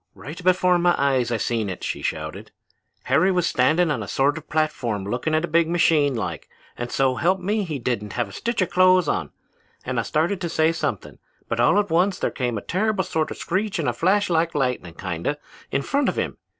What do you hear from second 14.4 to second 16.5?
lightnin' kinda, in front of him.